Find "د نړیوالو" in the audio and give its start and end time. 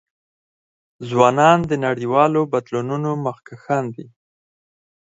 1.69-2.41